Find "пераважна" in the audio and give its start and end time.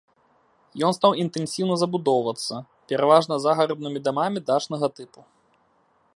2.93-3.35